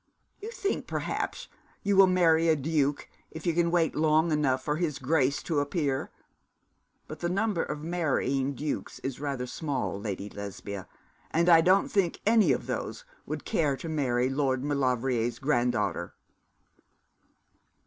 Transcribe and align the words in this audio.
You 0.39 0.49
think, 0.49 0.87
perhaps, 0.87 1.47
you 1.83 1.95
will 1.95 2.07
marry 2.07 2.47
a 2.49 2.55
duke, 2.55 3.07
if 3.29 3.45
you 3.45 3.69
wait 3.69 3.95
long 3.95 4.31
enough 4.31 4.63
for 4.63 4.77
his 4.77 4.97
Grace 4.97 5.43
to 5.43 5.59
appear; 5.59 6.09
but 7.07 7.19
the 7.19 7.29
number 7.29 7.61
of 7.61 7.83
marrying 7.83 8.55
dukes 8.55 8.97
is 9.03 9.19
rather 9.19 9.45
small, 9.45 9.99
Lady 10.01 10.27
Lesbia, 10.27 10.87
and 11.29 11.47
I 11.49 11.61
don't 11.61 11.89
think 11.89 12.19
any 12.25 12.51
of 12.51 12.65
those 12.65 13.05
would 13.27 13.45
care 13.45 13.77
to 13.77 13.87
marry 13.87 14.27
Lord 14.27 14.63
Maulevrier's 14.63 15.37
granddaughter.' 15.37 16.15